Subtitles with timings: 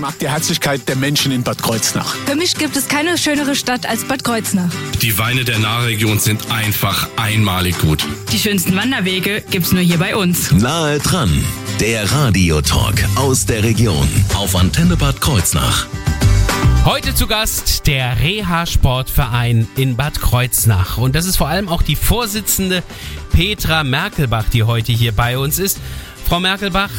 [0.00, 2.16] mag die Herzlichkeit der Menschen in Bad Kreuznach.
[2.26, 4.70] Für mich gibt es keine schönere Stadt als Bad Kreuznach.
[5.02, 8.04] Die Weine der Nahregion sind einfach einmalig gut.
[8.32, 10.50] Die schönsten Wanderwege gibt's nur hier bei uns.
[10.52, 11.44] Nahe dran,
[11.80, 15.86] der Radiotalk aus der Region auf Antenne Bad Kreuznach.
[16.86, 20.96] Heute zu Gast der Reha-Sportverein in Bad Kreuznach.
[20.96, 22.82] Und das ist vor allem auch die Vorsitzende
[23.32, 25.78] Petra Merkelbach, die heute hier bei uns ist.
[26.26, 26.90] Frau Merkelbach,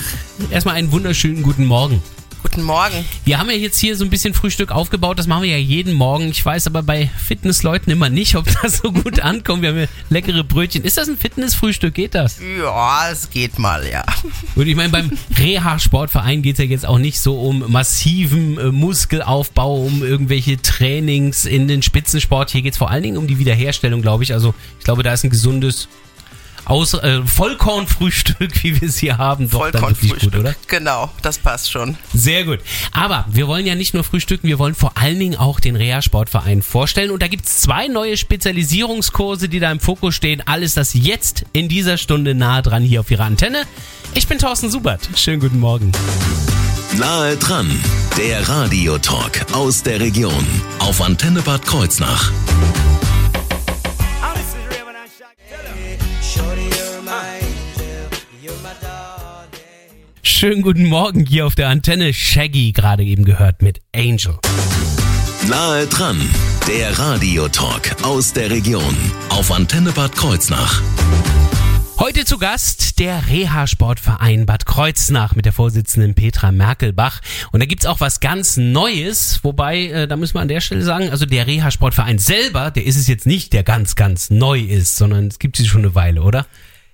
[0.51, 2.01] erstmal einen wunderschönen guten Morgen.
[2.43, 3.05] Guten Morgen.
[3.23, 5.93] Wir haben ja jetzt hier so ein bisschen Frühstück aufgebaut, das machen wir ja jeden
[5.93, 6.29] Morgen.
[6.29, 9.61] Ich weiß aber bei Fitnessleuten immer nicht, ob das so gut ankommt.
[9.61, 10.83] Wir haben ja leckere Brötchen.
[10.83, 11.93] Ist das ein Fitnessfrühstück?
[11.93, 12.39] Geht das?
[12.39, 14.03] Ja, es geht mal, ja.
[14.55, 18.71] Und ich meine, beim Reha-Sportverein geht es ja jetzt auch nicht so um massiven äh,
[18.71, 22.49] Muskelaufbau, um irgendwelche Trainings in den Spitzensport.
[22.49, 24.33] Hier geht es vor allen Dingen um die Wiederherstellung, glaube ich.
[24.33, 25.87] Also ich glaube, da ist ein gesundes
[26.65, 30.55] aus, äh, Vollkornfrühstück, wie wir es hier haben, doch dann wirklich gut, oder?
[30.67, 31.97] Genau, das passt schon.
[32.13, 32.59] Sehr gut.
[32.91, 36.61] Aber wir wollen ja nicht nur frühstücken, wir wollen vor allen Dingen auch den Reha-Sportverein
[36.61, 37.11] vorstellen.
[37.11, 40.41] Und da gibt es zwei neue Spezialisierungskurse, die da im Fokus stehen.
[40.45, 43.63] Alles das jetzt in dieser Stunde nahe dran hier auf Ihrer Antenne.
[44.13, 45.09] Ich bin Thorsten Subert.
[45.15, 45.91] Schönen guten Morgen.
[46.97, 47.69] Nahe dran,
[48.17, 50.45] der Radiotalk aus der Region
[50.79, 52.31] auf Antenne Bad Kreuznach.
[60.41, 62.15] Schönen guten Morgen hier auf der Antenne.
[62.15, 64.39] Shaggy gerade eben gehört mit Angel.
[65.47, 66.19] Nahe dran,
[66.67, 68.97] der Radiotalk aus der Region
[69.29, 70.81] auf Antenne Bad Kreuznach.
[71.99, 77.21] Heute zu Gast der Reha-Sportverein Bad Kreuznach mit der Vorsitzenden Petra Merkelbach.
[77.51, 80.81] Und da gibt's auch was ganz Neues, wobei, äh, da müssen wir an der Stelle
[80.81, 84.95] sagen, also der Reha-Sportverein selber, der ist es jetzt nicht, der ganz, ganz neu ist,
[84.95, 86.47] sondern es gibt sie schon eine Weile, oder?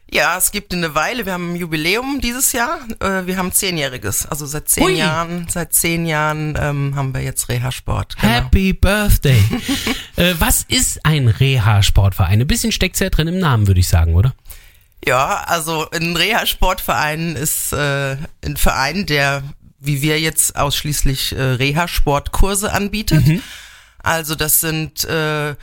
[0.09, 4.25] Ja, es gibt eine Weile, wir haben ein Jubiläum dieses Jahr, äh, wir haben zehnjähriges,
[4.25, 4.93] also seit zehn Hui.
[4.93, 8.15] Jahren, seit zehn Jahren ähm, haben wir jetzt Reha-Sport.
[8.15, 8.33] Genau.
[8.33, 9.43] Happy Birthday!
[10.15, 12.39] äh, was ist ein Reha-Sportverein?
[12.39, 14.33] Ein bisschen steckt's ja drin im Namen, würde ich sagen, oder?
[15.05, 19.43] Ja, also ein Reha-Sportverein ist äh, ein Verein, der,
[19.79, 23.41] wie wir jetzt ausschließlich äh, Reha-Sportkurse anbietet.
[23.99, 25.55] Also das sind äh,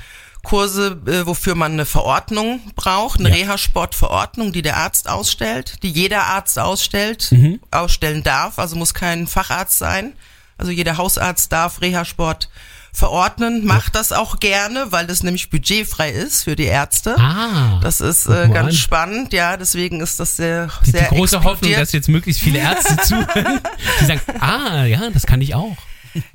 [0.45, 3.35] Kurse, äh, wofür man eine Verordnung braucht, eine Ja.
[3.35, 7.35] Reha-Sport-Verordnung, die der Arzt ausstellt, die jeder Arzt ausstellt,
[7.73, 10.13] ausstellen darf, also muss kein Facharzt sein.
[10.57, 12.49] Also jeder Hausarzt darf Reha-Sport
[12.93, 17.17] verordnen, macht das auch gerne, weil das nämlich budgetfrei ist für die Ärzte.
[17.19, 18.73] Ah, Das ist äh, ganz an.
[18.73, 21.81] spannend, ja, deswegen ist das sehr, die, die sehr große Hoffnung, explodiert.
[21.81, 23.61] dass jetzt möglichst viele Ärzte zuhören,
[24.01, 25.77] die sagen, ah, ja, das kann ich auch.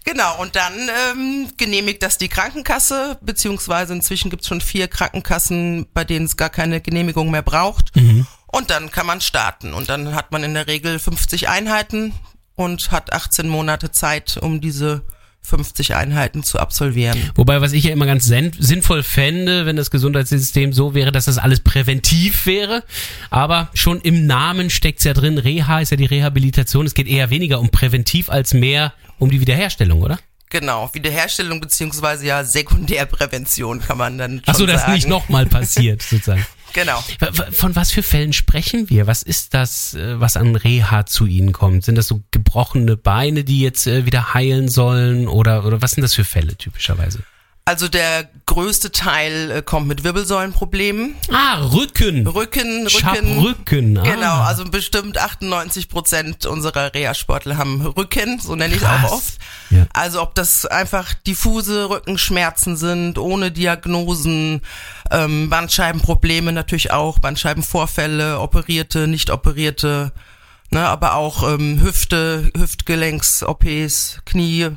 [0.03, 0.73] Genau, und dann
[1.11, 6.49] ähm, genehmigt das die Krankenkasse, beziehungsweise inzwischen gibt's schon vier Krankenkassen, bei denen es gar
[6.49, 7.91] keine Genehmigung mehr braucht.
[8.47, 9.73] Und dann kann man starten.
[9.73, 12.13] Und dann hat man in der Regel 50 Einheiten
[12.55, 15.03] und hat 18 Monate Zeit, um diese
[15.41, 17.17] 50 Einheiten zu absolvieren.
[17.35, 21.37] Wobei, was ich ja immer ganz sinnvoll fände, wenn das Gesundheitssystem so wäre, dass das
[21.37, 22.83] alles präventiv wäre.
[23.29, 25.37] Aber schon im Namen steckt's ja drin.
[25.37, 26.85] Reha ist ja die Rehabilitation.
[26.85, 30.19] Es geht eher weniger um präventiv als mehr um die Wiederherstellung, oder?
[30.51, 34.93] Genau, Wiederherstellung beziehungsweise ja Sekundärprävention kann man dann schon Ach so, dass sagen.
[34.93, 36.45] nicht nochmal passiert, sozusagen.
[36.73, 37.03] Genau.
[37.51, 39.07] Von was für Fällen sprechen wir?
[39.07, 41.83] Was ist das, äh, was an Reha zu Ihnen kommt?
[41.85, 45.27] Sind das so gebrochene Beine, die jetzt äh, wieder heilen sollen?
[45.27, 47.19] Oder, oder was sind das für Fälle typischerweise?
[47.69, 51.13] Also der größte Teil äh, kommt mit Wirbelsäulenproblemen.
[51.31, 52.25] Ah, Rücken.
[52.25, 53.39] Rücken, Rücken.
[53.43, 53.95] Rücken.
[53.95, 54.01] Ah.
[54.01, 59.37] Genau, also bestimmt 98 Prozent unserer Reha-Sportler haben Rücken, so nenne ich es auch oft.
[59.69, 59.85] Ja.
[59.93, 64.61] Also ob das einfach diffuse Rückenschmerzen sind, ohne Diagnosen,
[65.11, 70.11] ähm, Bandscheibenprobleme natürlich auch, Bandscheibenvorfälle, operierte, nicht operierte,
[70.71, 74.71] ne, aber auch ähm, Hüfte, Hüftgelenks-OPs, Knie,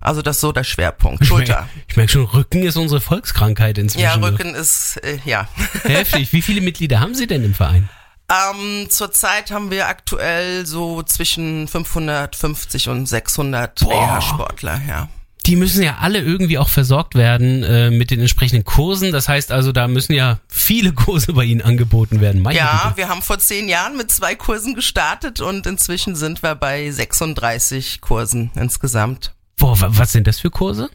[0.00, 1.22] also das ist so der Schwerpunkt.
[1.22, 1.68] Ich Schulter.
[1.88, 4.04] Ich merke schon, Rücken ist unsere Volkskrankheit inzwischen.
[4.04, 5.48] Ja, Rücken ist, äh, ja.
[5.84, 6.32] Heftig.
[6.32, 7.88] Wie viele Mitglieder haben Sie denn im Verein?
[8.30, 15.08] Ähm, zurzeit haben wir aktuell so zwischen 550 und 600 Reha-Sportler, ja.
[15.46, 19.12] Die müssen ja alle irgendwie auch versorgt werden äh, mit den entsprechenden Kursen.
[19.12, 22.42] Das heißt also, da müssen ja viele Kurse bei Ihnen angeboten werden.
[22.42, 22.96] Meine Ja, Güte.
[22.98, 28.02] wir haben vor zehn Jahren mit zwei Kursen gestartet und inzwischen sind wir bei 36
[28.02, 29.32] Kursen insgesamt.
[29.58, 30.88] Boah, wa- was sind das für Kurse?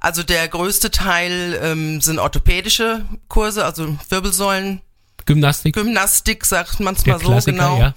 [0.00, 4.80] Also der größte Teil ähm, sind orthopädische Kurse, also Wirbelsäulen,
[5.26, 5.74] Gymnastik?
[5.74, 7.78] Gymnastik, sagt man es mal so Klassiker, genau.
[7.78, 7.94] ja.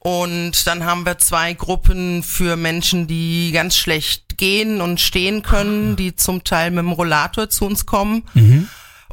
[0.00, 5.96] Und dann haben wir zwei Gruppen für Menschen, die ganz schlecht gehen und stehen können,
[5.96, 8.22] die zum Teil mit dem Rollator zu uns kommen.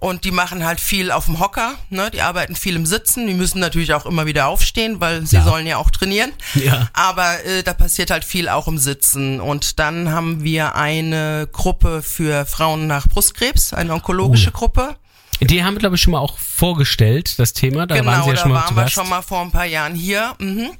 [0.01, 2.11] Und die machen halt viel auf dem Hocker, ne?
[2.11, 3.27] Die arbeiten viel im Sitzen.
[3.27, 5.43] Die müssen natürlich auch immer wieder aufstehen, weil sie Ja.
[5.43, 6.33] sollen ja auch trainieren.
[6.53, 6.89] Ja.
[6.93, 9.39] Aber äh, da passiert halt viel auch im Sitzen.
[9.39, 14.57] Und dann haben wir eine Gruppe für Frauen nach Brustkrebs, eine onkologische Oh.
[14.57, 14.95] Gruppe.
[15.41, 17.87] Die haben wir, glaube ich, schon mal auch vorgestellt, das Thema.
[17.87, 19.51] Da genau, waren Sie ja da schon mal waren zu wir schon mal vor ein
[19.51, 20.33] paar Jahren hier.
[20.39, 20.71] Mhm.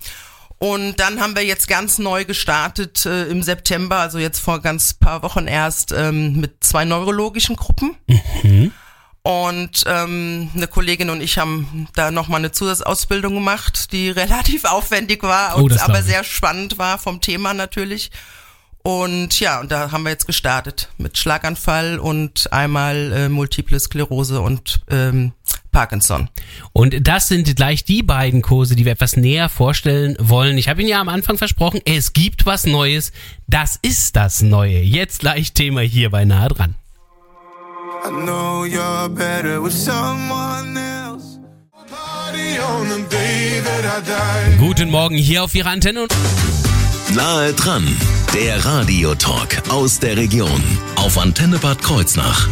[0.58, 4.94] Und dann haben wir jetzt ganz neu gestartet äh, im September, also jetzt vor ganz
[4.94, 7.96] paar Wochen erst ähm, mit zwei neurologischen Gruppen.
[8.44, 8.72] Mhm.
[9.26, 15.24] Und ähm, eine Kollegin und ich haben da nochmal eine Zusatzausbildung gemacht, die relativ aufwendig
[15.24, 18.12] war Oh, und aber sehr spannend war vom Thema natürlich.
[18.84, 24.42] Und ja, und da haben wir jetzt gestartet mit Schlaganfall und einmal äh, Multiple Sklerose
[24.42, 25.32] und ähm,
[25.72, 26.30] Parkinson.
[26.72, 30.56] Und das sind gleich die beiden Kurse, die wir etwas näher vorstellen wollen.
[30.60, 33.12] Ich habe Ihnen ja am Anfang versprochen, es gibt was Neues.
[33.48, 34.82] Das ist das Neue.
[34.82, 36.76] Jetzt gleich Thema hier bei Nahe dran.
[38.06, 41.40] I know you're better with someone else.
[41.90, 44.58] Party on the day that I die.
[44.60, 46.02] Guten Morgen hier auf Ihrer Antenne.
[46.02, 47.84] Und Nahe dran,
[48.36, 50.62] der Radiotalk aus der Region
[50.98, 52.48] auf Antenne Bad Kreuznach.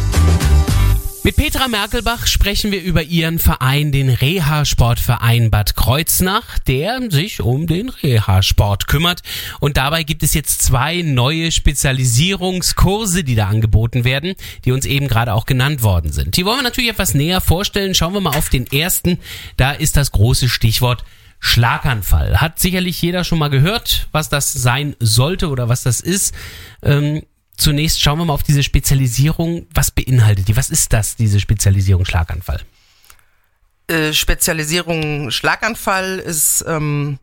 [1.26, 7.66] Mit Petra Merkelbach sprechen wir über ihren Verein, den Reha-Sportverein Bad Kreuznach, der sich um
[7.66, 9.22] den Reha-Sport kümmert.
[9.58, 14.34] Und dabei gibt es jetzt zwei neue Spezialisierungskurse, die da angeboten werden,
[14.66, 16.36] die uns eben gerade auch genannt worden sind.
[16.36, 17.94] Die wollen wir natürlich etwas näher vorstellen.
[17.94, 19.18] Schauen wir mal auf den ersten.
[19.56, 21.04] Da ist das große Stichwort
[21.40, 22.42] Schlaganfall.
[22.42, 26.34] Hat sicherlich jeder schon mal gehört, was das sein sollte oder was das ist.
[26.82, 27.22] Ähm,
[27.56, 29.66] zunächst schauen wir mal auf diese Spezialisierung.
[29.72, 30.56] Was beinhaltet die?
[30.56, 32.60] Was ist das, diese Spezialisierung Schlaganfall?
[33.88, 37.18] äh, Spezialisierung Schlaganfall ist ähm,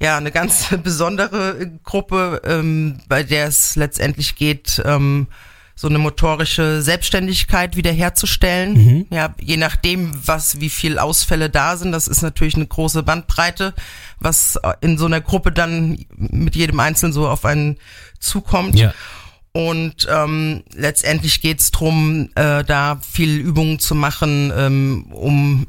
[0.00, 5.28] ja eine ganz besondere Gruppe, ähm, bei der es letztendlich geht, ähm,
[5.74, 8.76] so eine motorische Selbstständigkeit wiederherzustellen.
[9.10, 13.74] Ja, je nachdem, was, wie viel Ausfälle da sind, das ist natürlich eine große Bandbreite,
[14.20, 17.78] was in so einer Gruppe dann mit jedem Einzelnen so auf einen
[18.20, 18.78] zukommt.
[18.78, 18.92] Ja.
[19.52, 25.66] Und ähm, letztendlich geht's drum, äh, da viel Übungen zu machen, ähm, um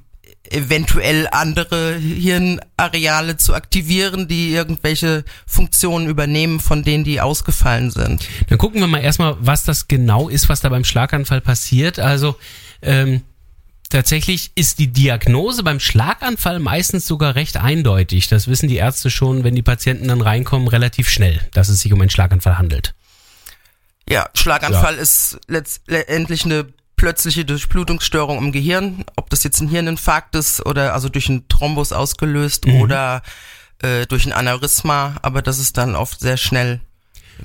[0.50, 8.28] eventuell andere Hirnareale zu aktivieren, die irgendwelche Funktionen übernehmen, von denen die ausgefallen sind.
[8.48, 11.98] Dann gucken wir mal erstmal, was das genau ist, was da beim Schlaganfall passiert.
[12.00, 12.36] Also
[12.82, 13.22] ähm,
[13.90, 18.28] tatsächlich ist die Diagnose beim Schlaganfall meistens sogar recht eindeutig.
[18.28, 21.92] Das wissen die Ärzte schon, wenn die Patienten dann reinkommen, relativ schnell, dass es sich
[21.94, 22.94] um einen Schlaganfall handelt.
[24.10, 30.66] Ja, Schlaganfall ist letztendlich eine plötzliche Durchblutungsstörung im Gehirn, ob das jetzt ein Hirninfarkt ist
[30.66, 33.22] oder also durch einen Thrombus ausgelöst oder
[33.82, 36.80] äh, durch ein Aneurysma, aber das ist dann oft sehr schnell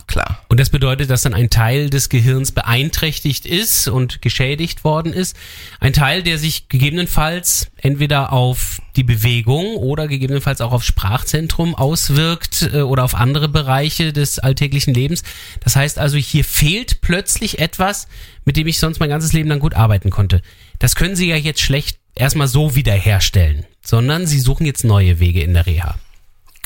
[0.07, 0.45] klar.
[0.49, 5.37] Und das bedeutet, dass dann ein Teil des Gehirns beeinträchtigt ist und geschädigt worden ist.
[5.81, 12.71] Ein Teil, der sich gegebenenfalls entweder auf die Bewegung oder gegebenenfalls auch auf Sprachzentrum auswirkt
[12.73, 15.23] äh, oder auf andere Bereiche des alltäglichen Lebens.
[15.61, 18.09] Das heißt also, hier fehlt plötzlich etwas,
[18.45, 20.43] mit dem ich sonst mein ganzes Leben lang gut arbeiten konnte.
[20.79, 25.43] Das können Sie ja jetzt schlecht erstmal so wiederherstellen, sondern Sie suchen jetzt neue Wege
[25.43, 25.97] in der Reha.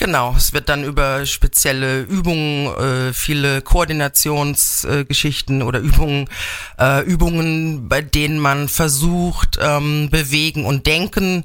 [0.05, 6.29] Genau, es wird dann über spezielle Übungen, äh, viele Koordinationsgeschichten äh, oder Übungen,
[6.77, 11.45] äh, Übungen, bei denen man versucht, ähm, Bewegen und Denken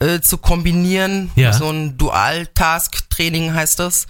[0.00, 1.30] äh, zu kombinieren.
[1.36, 1.52] Ja.
[1.52, 4.08] So ein Dual-Task-Training heißt das,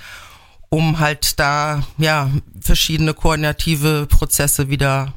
[0.71, 2.31] um halt da ja
[2.63, 5.13] verschiedene koordinative Prozesse wieder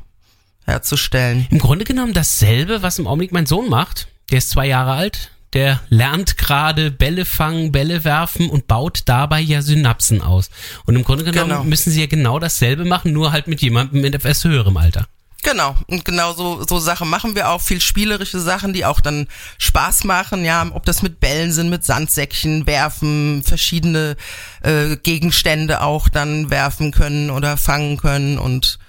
[0.65, 1.47] herzustellen.
[1.49, 4.09] Im Grunde genommen dasselbe, was im Augenblick mein Sohn macht.
[4.31, 5.31] Der ist zwei Jahre alt.
[5.55, 10.49] Der lernt gerade Bälle fangen, Bälle werfen und baut dabei ja Synapsen aus.
[10.85, 11.63] Und im Grunde genommen Genau.
[11.63, 15.07] müssen sie ja genau dasselbe machen, nur halt mit jemandem in etwas höherem Alter.
[15.43, 19.27] Genau, und genau so, so Sachen machen wir auch, viel spielerische Sachen, die auch dann
[19.59, 24.15] Spaß machen, ja, ob das mit Bällen sind, mit Sandsäckchen werfen, verschiedene
[24.63, 28.79] äh, Gegenstände auch dann werfen können oder fangen können und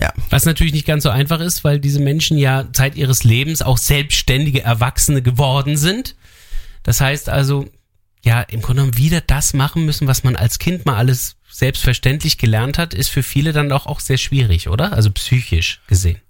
[0.00, 3.62] ja, Was natürlich nicht ganz so einfach ist, weil diese Menschen ja Zeit ihres Lebens
[3.62, 6.14] auch selbstständige Erwachsene geworden sind.
[6.84, 7.68] Das heißt also,
[8.22, 12.38] ja, im Grunde genommen wieder das machen müssen, was man als Kind mal alles selbstverständlich
[12.38, 14.92] gelernt hat, ist für viele dann doch auch sehr schwierig, oder?
[14.92, 16.20] Also psychisch gesehen.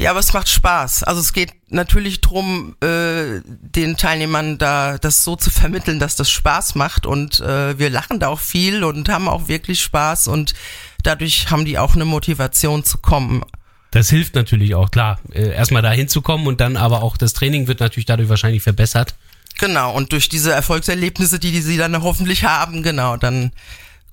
[0.00, 1.02] Ja, aber es macht Spaß.
[1.02, 6.30] Also es geht natürlich drum, äh, den Teilnehmern da das so zu vermitteln, dass das
[6.30, 10.54] Spaß macht und äh, wir lachen da auch viel und haben auch wirklich Spaß und
[11.02, 13.42] dadurch haben die auch eine Motivation zu kommen.
[13.90, 15.18] Das hilft natürlich auch, klar.
[15.32, 19.14] Äh, erstmal da hinzukommen und dann aber auch das Training wird natürlich dadurch wahrscheinlich verbessert.
[19.58, 23.52] Genau, und durch diese Erfolgserlebnisse, die, die sie dann hoffentlich haben, genau, dann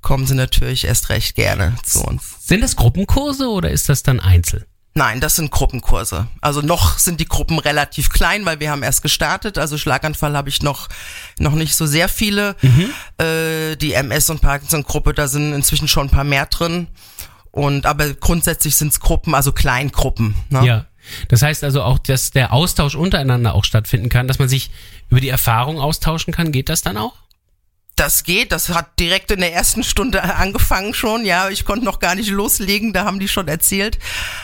[0.01, 2.35] kommen sie natürlich erst recht gerne zu uns.
[2.39, 4.65] Sind das Gruppenkurse oder ist das dann Einzel?
[4.97, 6.25] Nein, das sind Gruppenkurse.
[6.41, 9.59] Also noch sind die Gruppen relativ klein, weil wir haben erst gestartet.
[9.59, 10.87] Also Schlaganfall habe ich noch
[11.37, 12.55] noch nicht so sehr viele.
[13.23, 16.87] Äh, die MS und Parkinson-Gruppe, da sind inzwischen schon ein paar mehr drin.
[17.51, 20.35] Und aber grundsätzlich sind es Gruppen, also Kleingruppen.
[20.49, 20.65] Ne?
[20.65, 20.85] Ja.
[21.27, 24.71] Das heißt also auch, dass der Austausch untereinander auch stattfinden kann, dass man sich
[25.09, 26.51] über die Erfahrung austauschen kann.
[26.51, 27.13] Geht das dann auch?
[27.97, 31.99] Das geht, das hat direkt in der ersten Stunde angefangen schon, ja, ich konnte noch
[31.99, 33.97] gar nicht loslegen, da haben die schon erzählt.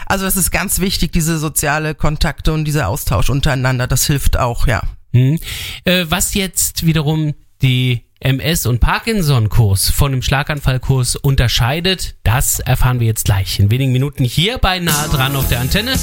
[0.08, 4.68] Also es ist ganz wichtig, diese soziale Kontakte und dieser Austausch untereinander, das hilft auch,
[4.68, 4.82] ja.
[5.14, 5.40] Hm.
[5.86, 13.08] Äh, was jetzt wiederum die MS- und Parkinson-Kurs von dem Schlaganfallkurs unterscheidet, das erfahren wir
[13.08, 15.94] jetzt gleich in wenigen Minuten hier bei Nahe dran auf der Antenne.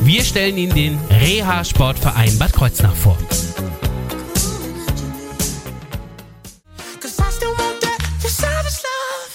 [0.00, 3.18] Wir stellen Ihnen den Reha-Sportverein Bad Kreuznach vor.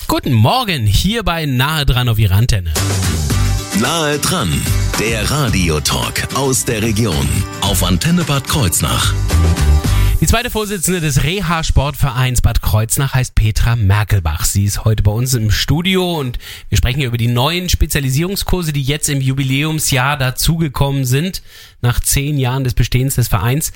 [0.10, 2.74] Guten Morgen hier bei Nahe dran auf Ihrer Antenne.
[3.82, 4.50] Nahe dran,
[5.02, 7.28] der Radiotalk aus der Region
[7.60, 9.14] auf Antenne Bad Kreuznach.
[10.22, 14.46] Die zweite Vorsitzende des Reha-Sportvereins Bad Kreuznach heißt Petra Merkelbach.
[14.46, 18.72] Sie ist heute bei uns im Studio und wir sprechen hier über die neuen Spezialisierungskurse,
[18.72, 21.42] die jetzt im Jubiläumsjahr dazugekommen sind,
[21.82, 23.74] nach zehn Jahren des Bestehens des Vereins.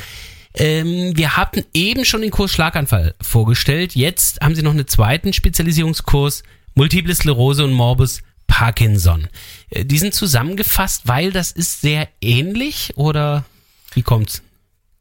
[0.53, 3.95] Ähm, wir hatten eben schon den Kurs Schlaganfall vorgestellt.
[3.95, 6.43] Jetzt haben Sie noch einen zweiten Spezialisierungskurs
[6.75, 9.27] Multiple Sklerose und Morbus Parkinson.
[9.69, 13.45] Äh, die sind zusammengefasst, weil das ist sehr ähnlich oder
[13.93, 14.41] wie kommt's?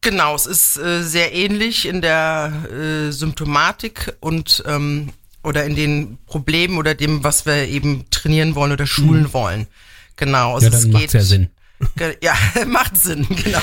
[0.03, 5.11] Genau, es ist äh, sehr ähnlich in der äh, Symptomatik und ähm,
[5.43, 9.67] oder in den Problemen oder dem, was wir eben trainieren wollen oder schulen wollen.
[10.17, 10.55] Genau.
[10.55, 11.49] Also Ja, dann es macht's ja Sinn.
[12.23, 12.35] Ja,
[12.67, 13.63] macht Sinn, genau.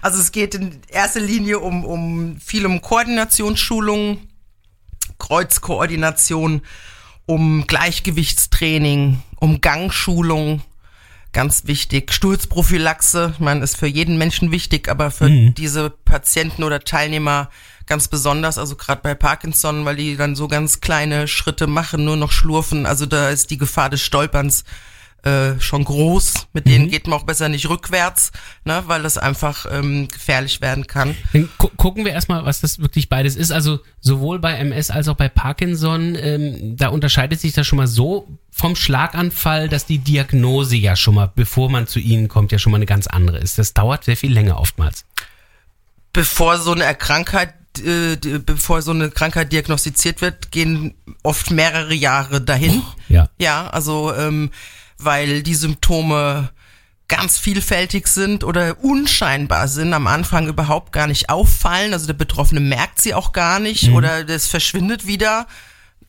[0.00, 4.18] Also es geht in erster Linie um, um viel um Koordinationsschulung,
[5.18, 6.62] Kreuzkoordination,
[7.26, 10.62] um Gleichgewichtstraining, um Gangschulung,
[11.32, 12.12] ganz wichtig.
[12.12, 17.50] Sturzprophylaxe, ich meine, ist für jeden Menschen wichtig, aber für diese Patienten oder Teilnehmer
[17.86, 22.16] ganz besonders, also gerade bei Parkinson, weil die dann so ganz kleine Schritte machen, nur
[22.16, 22.86] noch schlurfen.
[22.86, 24.64] Also da ist die Gefahr des Stolperns
[25.24, 26.48] äh, schon groß.
[26.52, 28.30] Mit denen geht man auch besser nicht rückwärts,
[28.64, 31.16] ne, weil das einfach ähm, gefährlich werden kann.
[31.32, 33.50] Dann gu gucken wir erstmal, was das wirklich beides ist.
[33.50, 37.86] Also sowohl bei MS als auch bei Parkinson, ähm, da unterscheidet sich das schon mal
[37.88, 42.58] so vom Schlaganfall, dass die Diagnose ja schon mal, bevor man zu Ihnen kommt, ja
[42.58, 43.58] schon mal eine ganz andere ist.
[43.58, 45.04] Das dauert sehr viel länger oftmals.
[46.12, 52.40] bevor so eine Krankheit, äh, bevor so eine Krankheit diagnostiziert wird, gehen oft mehrere Jahre
[52.40, 52.82] dahin.
[53.08, 53.28] Ja.
[53.40, 54.50] Ja, also ähm,
[54.98, 56.50] weil die Symptome
[57.08, 61.92] ganz vielfältig sind oder unscheinbar sind, am Anfang überhaupt gar nicht auffallen.
[61.94, 65.46] Also der Betroffene merkt sie auch gar nicht oder das verschwindet wieder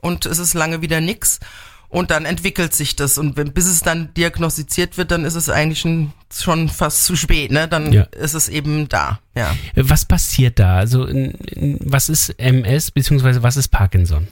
[0.02, 1.40] und es ist lange wieder nix.
[1.88, 3.18] Und dann entwickelt sich das.
[3.18, 7.16] Und wenn, bis es dann diagnostiziert wird, dann ist es eigentlich schon, schon fast zu
[7.16, 7.50] spät.
[7.52, 7.68] Ne?
[7.68, 8.04] Dann Ja.
[8.04, 9.20] ist es eben da.
[9.36, 9.56] Ja.
[9.76, 10.76] Was passiert da?
[10.76, 14.28] Also was ist MS beziehungsweise was ist Parkinson?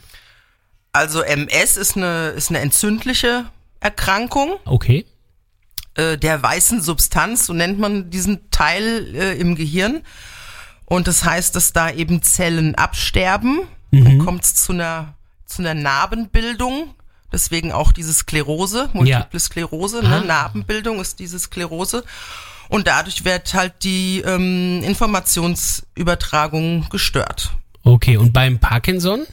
[0.92, 3.46] Also MS ist eine, ist eine entzündliche
[3.80, 5.06] Erkrankung Okay.
[5.94, 10.02] äh, der weißen Substanz, so nennt man diesen Teil äh, im Gehirn.
[10.84, 13.60] Und das heißt, dass da eben Zellen absterben.
[13.90, 15.14] Dann kommt es zu einer,
[15.46, 16.94] zu einer Narbenbildung.
[17.30, 20.20] Deswegen auch diese Sklerose, Multiple Sklerose, Ah.
[20.20, 20.24] ne?
[20.26, 22.04] Narbenbildung ist diese Sklerose.
[22.70, 27.52] Und dadurch wird halt die ähm, Informationsübertragung gestört.
[27.84, 28.16] Okay.
[28.16, 29.26] Und beim Parkinson?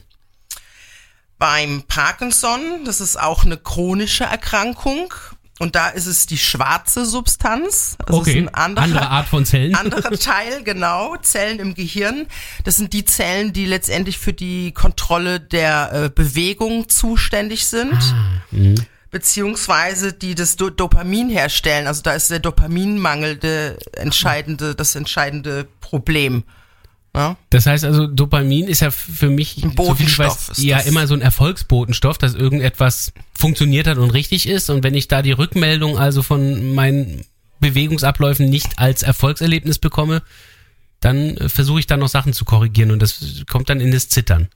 [1.38, 5.12] Beim Parkinson, das ist auch eine chronische Erkrankung.
[5.58, 7.96] Und da ist es die schwarze Substanz.
[8.06, 8.30] Das Okay.
[8.32, 9.74] ist ein anderer, Andere Art von Zellen.
[9.76, 11.16] anderer Teil, genau.
[11.22, 12.26] Zellen im Gehirn.
[12.64, 17.94] Das sind die Zellen, die letztendlich für die Kontrolle der äh, Bewegung zuständig sind.
[17.94, 18.74] Ah, mhm.
[19.10, 21.86] Beziehungsweise die das Do Dopamin herstellen.
[21.86, 26.44] Also da ist der Dopaminmangel der entscheidende, das entscheidende Problem.
[27.16, 27.36] Ja?
[27.50, 31.06] Das heißt also, Dopamin ist ja für mich Ein so Botenstoff weiß, ist ja immer
[31.06, 34.68] so ein Erfolgsbotenstoff, dass irgendetwas funktioniert hat und richtig ist.
[34.70, 37.24] Und wenn ich da die Rückmeldung also von meinen
[37.60, 40.22] Bewegungsabläufen nicht als Erfolgserlebnis bekomme,
[41.00, 44.08] dann äh, versuche ich dann noch Sachen zu korrigieren und das kommt dann in das
[44.10, 44.48] Zittern.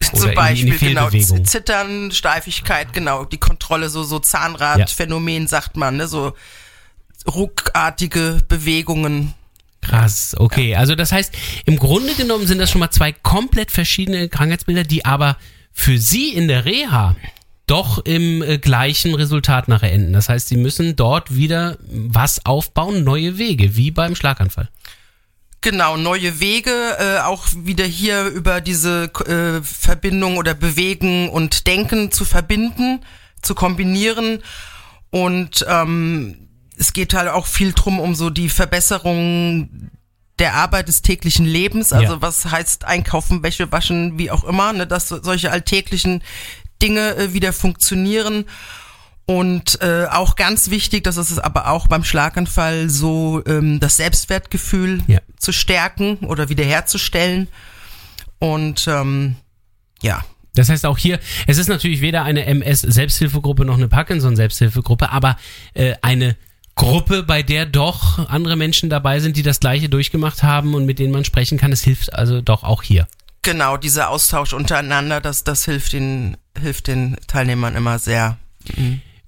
[0.00, 1.10] Oder Zum in die- Beispiel, genau.
[1.44, 6.34] Zittern, Steifigkeit, genau, die Kontrolle, so, so Zahnradphänomen, sagt man, ne, so
[7.26, 9.34] ruckartige Bewegungen.
[9.82, 10.76] Krass, okay.
[10.76, 11.34] Also das heißt,
[11.66, 15.36] im Grunde genommen sind das schon mal zwei komplett verschiedene Krankheitsbilder, die aber
[15.72, 17.16] für Sie in der Reha
[17.66, 20.12] doch im äh, gleichen Resultat nachher enden.
[20.12, 24.68] Das heißt, Sie müssen dort wieder was aufbauen, neue Wege, wie beim Schlaganfall.
[25.62, 32.10] Genau, neue Wege, äh, auch wieder hier über diese äh, Verbindung oder Bewegen und Denken
[32.10, 33.00] zu verbinden,
[33.42, 34.42] zu kombinieren
[35.10, 36.48] Und ähm,
[36.82, 39.90] es geht halt auch viel drum um so die Verbesserung
[40.40, 41.92] der Arbeit des täglichen Lebens.
[41.92, 42.22] Also Ja.
[42.22, 46.22] was heißt einkaufen, Wäsche waschen, wie auch immer, ne, dass so- solche alltäglichen
[46.82, 48.46] Dinge äh, wieder funktionieren.
[49.26, 53.96] Und äh, auch ganz wichtig, das ist es aber auch beim Schlaganfall so, ähm, das
[53.96, 55.20] Selbstwertgefühl Ja.
[55.38, 57.46] zu stärken oder wiederherzustellen.
[58.40, 59.36] Und ähm,
[60.02, 60.24] ja,
[60.54, 65.36] Das heißt auch hier, es ist natürlich weder eine MS-Selbsthilfegruppe noch eine Parkinson-Selbsthilfegruppe, aber
[65.74, 66.36] äh, eine
[66.74, 70.98] Gruppe, bei der doch andere Menschen dabei sind, die das Gleiche durchgemacht haben und mit
[70.98, 71.72] denen man sprechen kann.
[71.72, 73.06] Es hilft also doch auch hier.
[73.42, 78.38] genau, dieser Austausch untereinander, das, das hilft den, hilft den Teilnehmern immer sehr.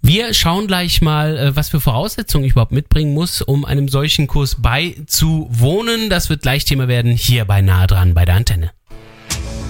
[0.01, 4.27] Wir schauen gleich mal, äh, was für Voraussetzungen ich überhaupt mitbringen muss, um einem solchen
[4.27, 6.11] Kurs beizuwohnen.
[6.11, 8.71] Das wird gleich Thema werden hier bei Nahe dran bei der Antenne.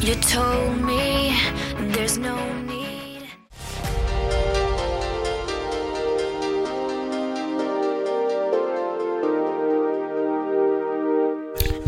[0.00, 1.32] You told me
[1.94, 2.36] there's no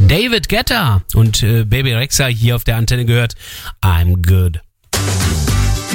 [0.09, 3.35] David Guetta und äh, Baby Rexa hier auf der Antenne gehört.
[3.83, 4.61] I'm good.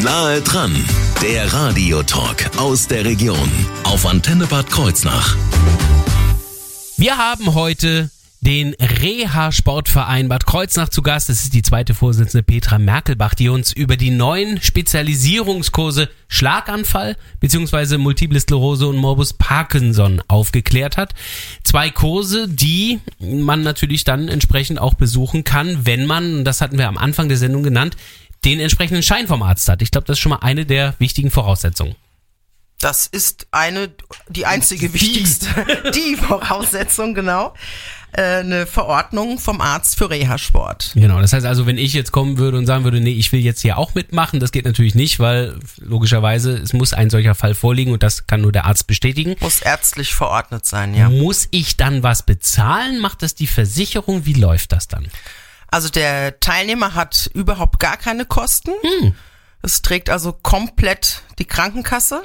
[0.04, 0.76] Nahe dran,
[1.22, 3.50] der Radiotalk aus der Region
[3.86, 5.38] auf Antenne Bad Kreuznach.
[6.98, 8.10] Wir haben heute
[8.42, 11.30] den Reha-Sportverein Bad Kreuznach zu Gast.
[11.30, 17.98] Das ist die zweite Vorsitzende Petra Merkelbach, die uns über die neuen Spezialisierungskurse Schlaganfall bzw.
[17.98, 21.14] Multiple Sklerose und Morbus Parkinson aufgeklärt hat.
[21.64, 26.88] Zwei Kurse, die man natürlich dann entsprechend auch besuchen kann, wenn man, das hatten wir
[26.88, 27.96] am Anfang der Sendung genannt,
[28.44, 29.84] den entsprechenden Schein vom Arzt hat.
[29.84, 31.96] Ich glaube, das ist schon mal eine der wichtigen Voraussetzungen.
[32.80, 33.92] Das ist eine,
[34.28, 35.48] die einzige wichtigste,
[35.96, 37.54] die Voraussetzung, genau.
[38.14, 40.92] Äh, eine Verordnung vom Arzt für Reha-Sport.
[40.96, 43.40] Genau, das heißt also, wenn ich jetzt kommen würde und sagen würde, nee, ich will
[43.40, 47.56] jetzt hier auch mitmachen, das geht natürlich nicht, weil logischerweise es muss ein solcher Fall
[47.56, 49.36] vorliegen und das kann nur der Arzt bestätigen.
[49.40, 51.10] Muss ärztlich verordnet sein, ja.
[51.10, 53.00] Muss ich dann was bezahlen?
[53.00, 54.26] Macht das die Versicherung?
[54.26, 55.08] Wie läuft das dann?
[55.68, 58.72] Also der Teilnehmer hat überhaupt gar keine Kosten.
[58.82, 59.16] Hm.
[59.62, 62.24] Es trägt also komplett die Krankenkasse.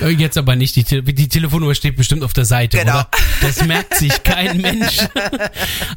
[0.00, 2.94] Äh, Jetzt aber nicht, die, Te die Telefonnummer steht bestimmt auf der Seite, Genau.
[2.94, 3.08] oder?
[3.42, 5.00] Das merkt sich kein Mensch.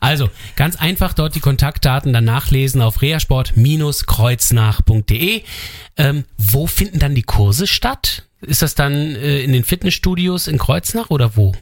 [0.02, 5.44] Also, ganz einfach dort die Kontaktdaten dann nachlesen auf reasport-kreuznach.de.
[5.96, 8.24] Ähm, wo finden dann die Kurse statt?
[8.42, 11.54] Ist das dann äh, in den Fitnessstudios in Kreuznach oder wo?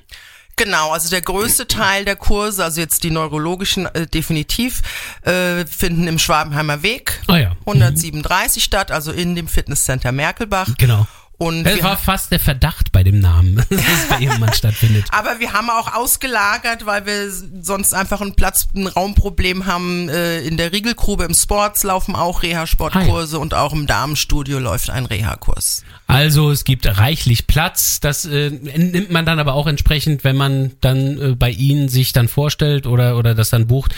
[0.57, 4.81] Genau, also der größte Teil der Kurse, also jetzt die neurologischen äh, definitiv,
[5.23, 7.51] äh, finden im Schwabenheimer Weg Ah ja.
[7.65, 10.69] 137 statt, also in dem Fitnesscenter Merkelbach.
[10.77, 11.07] Genau.
[11.37, 15.05] Und Das wir war fast der Verdacht bei dem Namen, dass es bei jemandem stattfindet.
[15.11, 17.29] Aber wir haben auch ausgelagert, weil wir
[17.61, 20.07] sonst einfach ein Platz, ein Raumproblem haben.
[20.09, 25.05] Äh, In der Riegelgrube im Sports laufen auch Reha-Sportkurse und auch im Damenstudio läuft ein
[25.05, 25.83] Reha-Kurs.
[26.07, 27.99] Also es gibt reichlich Platz.
[27.99, 32.13] Das äh, nimmt man dann aber auch entsprechend, wenn man dann äh, bei Ihnen sich
[32.13, 33.93] dann vorstellt oder, oder das dann bucht.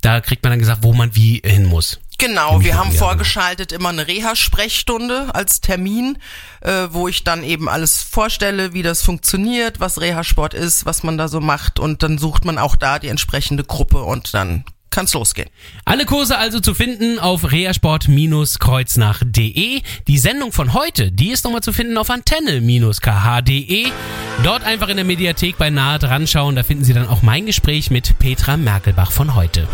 [0.00, 2.00] Da kriegt man dann gesagt, wo man wie hin muss.
[2.20, 6.18] Genau, wir haben vorgeschaltet immer eine Reha-Sprechstunde als Termin,
[6.60, 11.16] äh, wo ich dann eben alles vorstelle, wie das funktioniert, was Reha-Sport ist, was man
[11.16, 15.14] da so macht und dann sucht man auch da die entsprechende Gruppe und dann kann's
[15.14, 15.48] losgehen.
[15.86, 19.80] Alle Kurse also zu finden auf reasport-kreuznach.de.
[20.06, 23.86] Die Sendung von heute, die ist nochmal zu finden auf antenne-kh.de.
[24.44, 26.54] Dort einfach in der Mediathek bei Nahe dran schauen.
[26.54, 29.66] Da finden Sie dann auch mein Gespräch mit Petra Merkelbach von heute.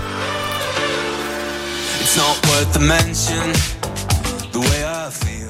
[2.08, 3.52] It's not worth the mention,
[4.52, 5.45] the way I feel.